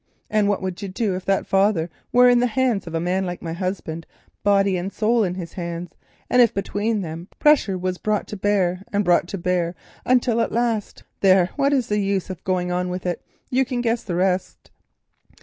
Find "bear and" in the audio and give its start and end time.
8.35-9.05